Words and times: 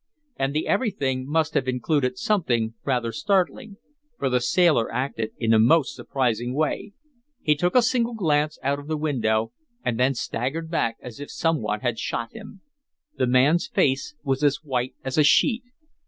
And 0.35 0.55
the 0.55 0.67
everything 0.67 1.27
must 1.29 1.53
have 1.53 1.67
included 1.67 2.17
something 2.17 2.73
rather 2.83 3.11
startling. 3.11 3.77
For 4.17 4.31
the 4.31 4.41
sailor 4.41 4.91
acted 4.91 5.29
in 5.37 5.53
a 5.53 5.59
most 5.59 5.93
surprising 5.95 6.55
way. 6.55 6.93
He 7.43 7.53
took 7.53 7.75
a 7.75 7.83
single 7.83 8.15
glance 8.15 8.57
out 8.63 8.79
of 8.79 8.87
the 8.87 8.97
window; 8.97 9.51
and 9.85 9.99
then 9.99 10.13
he 10.13 10.15
staggered 10.15 10.71
back 10.71 10.97
as 11.01 11.19
if 11.19 11.29
some 11.29 11.61
one 11.61 11.81
had 11.81 11.99
shot 11.99 12.33
him. 12.33 12.61
The 13.19 13.27
man's 13.27 13.67
face 13.67 14.15
was 14.23 14.43
as 14.43 14.63
white 14.63 14.95
as 15.03 15.19
a 15.19 15.23
sheet. 15.23 15.65